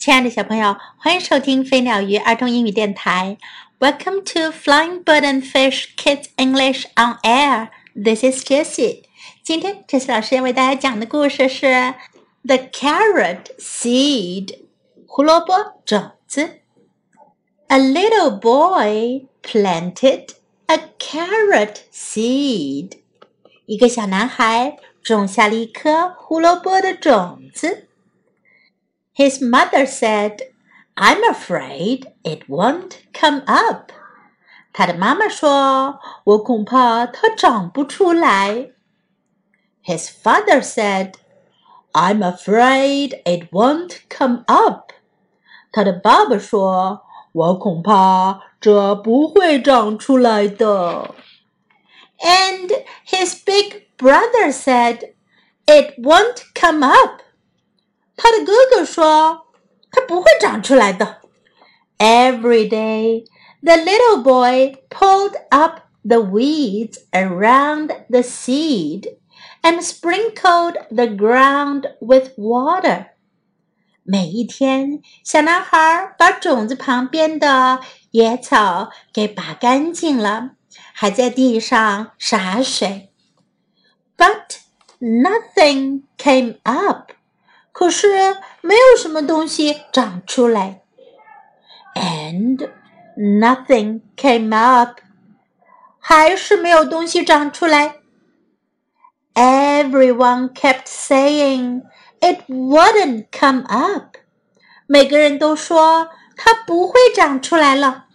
[0.00, 3.36] 亲爱的小朋友，欢迎收听飞鸟鱼儿童英语电台。
[3.78, 7.68] Welcome to Flying Bird and Fish Kids English on Air.
[7.94, 9.02] This is Jessie.
[9.44, 11.66] 今天 Jessie 老师要为大家讲的故事是
[12.44, 14.46] 《The Carrot Seed》
[15.06, 16.60] 胡萝卜种子。
[17.66, 20.28] A little boy planted
[20.64, 22.92] a carrot seed.
[23.66, 27.88] 一个小男孩种下了一颗胡萝卜的种子。
[29.13, 30.41] His mother said,
[30.97, 33.91] I'm afraid it won't come up.
[34.73, 38.71] 他的妈妈说：“我恐怕它长不出来。”
[39.85, 41.13] His father said,
[41.93, 44.91] "I'm afraid it won't come up."
[45.71, 51.15] 他的爸爸说：“我恐怕这不会长出来的。”
[52.19, 55.13] And his big brother said,
[55.67, 57.21] "It won't come up."
[58.19, 59.51] 他的哥哥说：“
[59.91, 61.21] 它不会长出来的。”
[61.97, 63.25] Every day,
[63.61, 69.17] the little boy pulled up the weeds around the seed
[69.61, 73.07] and sprinkled the ground with water.
[74.03, 77.79] 每一天，小男孩把种子旁边的
[78.11, 80.51] 野草给拔干净了，
[80.93, 83.11] 还在地上洒水。
[84.15, 84.57] But
[84.99, 87.13] nothing came up.
[87.71, 88.07] 可是
[88.61, 90.81] 没有什么东西长出来，
[91.93, 92.69] and
[93.17, 94.99] nothing came up，
[95.99, 97.95] 还是没有东西长出来。
[99.33, 101.81] Everyone kept saying
[102.21, 104.15] it wouldn't come up，
[104.87, 108.05] 每个人都说它不会长出来了。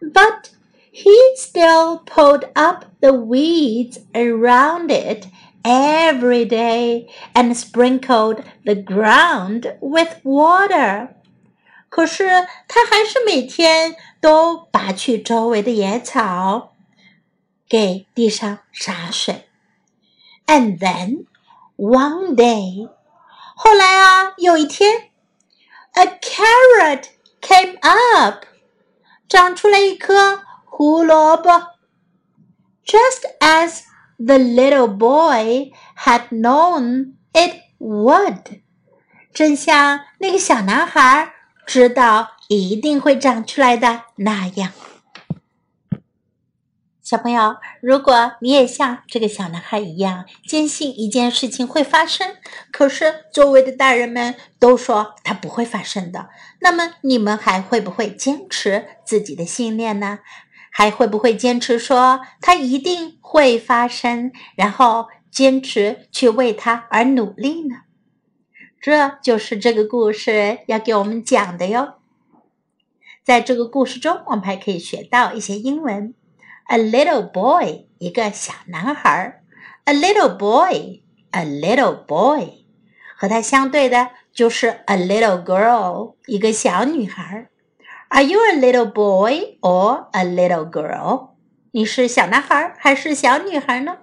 [0.00, 0.46] But
[0.92, 5.26] he still pulled up the weeds around it
[5.62, 11.14] every day and sprinkled the ground with water.
[11.88, 16.72] 可是他还是每天都拔去周围的野草，
[17.68, 19.48] 给地上洒水。
[20.46, 21.26] And then
[21.76, 22.90] one day，
[23.56, 25.10] 后来啊，有一天，
[25.92, 27.04] a carrot
[27.40, 28.44] came up，
[29.28, 31.50] 长出来一颗胡萝卜。
[32.84, 33.84] Just as
[34.19, 38.61] the little boy had known it would，
[39.33, 41.33] 正像那个小男孩
[41.65, 44.71] 知道一定会长出来的那样。
[47.01, 52.35] 小朋友，如果你也像这个小男孩一样坚信一件事情会发生，
[52.71, 56.29] 可是周围的大人们都说它不会发生的，
[56.61, 60.19] 那么你们还会不会坚持自己的信念呢？
[60.71, 67.75] 还会不会坚持说它一定会发生，然后坚持去为它而努力呢？
[68.81, 71.95] 这就是这个故事要给我们讲的哟。
[73.23, 76.15] 在这个故事中，我们还可以学到一些英文。
[76.67, 79.43] A little boy，一个小男孩。
[79.83, 82.65] A little boy，a little boy，
[83.17, 87.49] 和它相对的就是 a little girl，一个小女孩。
[88.08, 91.30] Are you a little boy or a little girl？
[91.72, 93.98] 你是小男孩还是小女孩呢？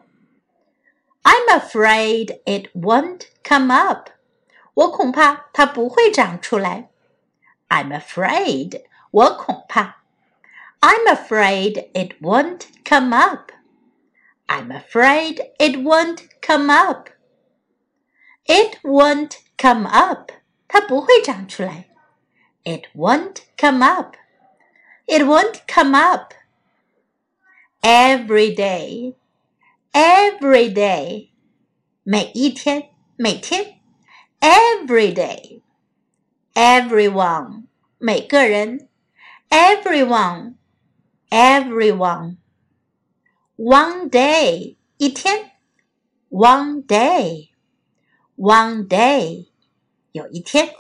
[1.23, 4.09] I'm afraid it won't come up。
[4.73, 6.89] 我恐怕它不会长出来。
[7.69, 8.83] I'm afraid。
[9.11, 9.97] 我恐怕。
[10.79, 13.51] I'm afraid it won't come up.
[14.47, 17.09] I'm afraid it won't come up.
[18.45, 20.31] It won't come up.
[20.67, 21.89] 它不会长出来。
[22.65, 24.15] it won't come up.
[25.07, 26.33] It won't come up.
[27.81, 29.15] Every day.
[29.93, 31.29] Every day.
[32.03, 33.79] 每一天，每天。
[34.39, 35.61] Every day.
[36.53, 37.67] Everyone.
[37.97, 38.87] 每个人。
[39.49, 40.55] Everyone.
[41.29, 42.37] Everyone.
[43.57, 44.77] One day.
[44.97, 45.51] 一天。
[46.29, 47.49] One day.
[48.37, 49.47] One day.
[50.11, 50.73] 有一天。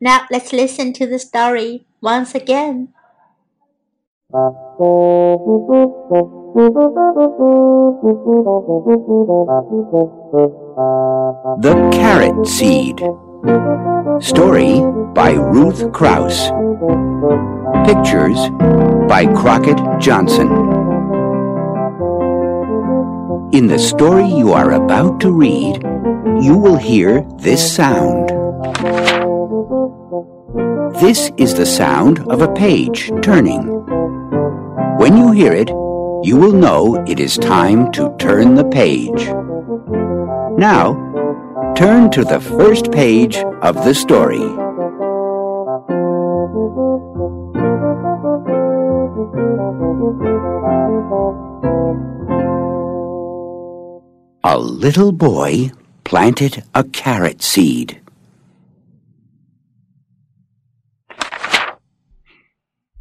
[0.00, 2.88] Now let's listen to the story once again.
[11.60, 12.98] The Carrot Seed
[14.22, 14.80] Story
[15.14, 16.50] by Ruth Krauss
[17.86, 18.38] Pictures
[19.08, 20.48] by Crockett Johnson
[23.52, 25.82] In the story you are about to read,
[26.40, 28.39] you will hear this sound.
[31.00, 33.62] This is the sound of a page turning.
[34.98, 35.70] When you hear it,
[36.22, 39.28] you will know it is time to turn the page.
[40.58, 40.92] Now,
[41.74, 44.44] turn to the first page of the story.
[54.44, 55.70] A little boy
[56.04, 57.99] planted a carrot seed.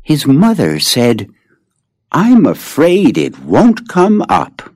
[0.10, 1.30] His mother said,
[2.12, 4.74] I'm afraid it won't come up.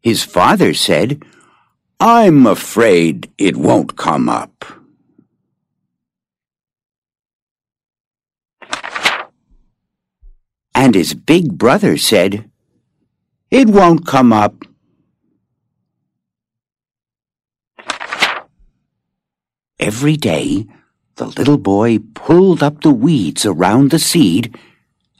[0.00, 1.20] His father said,
[1.98, 4.64] I'm afraid it won't come up.
[10.76, 12.48] And his big brother said,
[13.50, 14.67] It won't come up.
[19.80, 20.66] Every day,
[21.16, 24.58] the little boy pulled up the weeds around the seed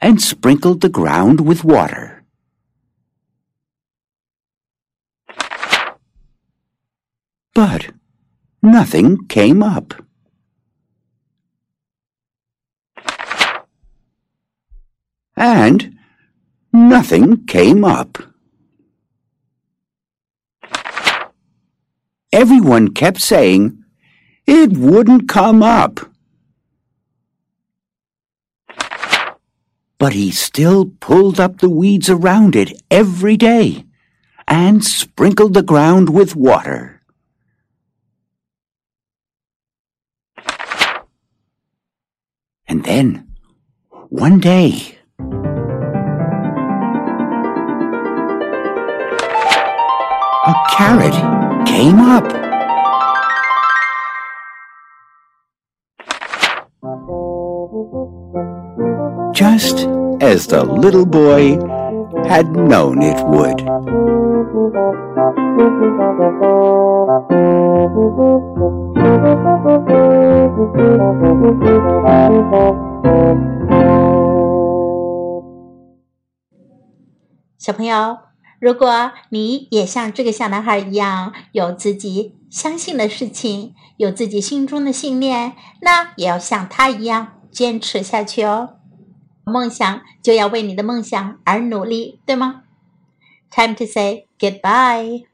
[0.00, 2.25] and sprinkled the ground with water.
[7.55, 7.90] But
[8.62, 9.94] nothing came up.
[15.37, 15.96] And
[16.72, 18.19] nothing came up.
[22.32, 23.77] Everyone kept saying,
[24.48, 26.00] it wouldn't come up.
[29.98, 33.84] But he still pulled up the weeds around it every day
[34.46, 37.02] and sprinkled the ground with water.
[42.66, 43.28] And then,
[44.08, 44.98] one day,
[50.46, 52.47] a carrot came up.
[59.58, 59.88] Just
[60.20, 61.58] as the little boy
[62.28, 63.58] had known it would.
[77.58, 78.19] Xiao 朋友，
[78.61, 88.77] 如果你也像这个小男孩一样，有自己相信的事情，有自己心中的信念，那也要像他一样坚持下去哦。
[89.48, 92.62] 梦想就要为你的梦想而努力，对吗
[93.50, 95.24] ？Time to say goodbye.